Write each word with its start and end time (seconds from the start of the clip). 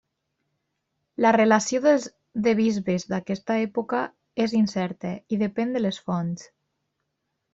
La 1.25 1.33
relació 1.35 1.81
de 2.47 2.53
bisbes 2.61 3.05
d'aquesta 3.11 3.59
època 3.67 4.01
és 4.47 4.57
incerta 4.63 5.13
i 5.37 5.41
depèn 5.45 5.77
de 5.77 5.83
les 5.87 6.01
fonts. 6.09 6.49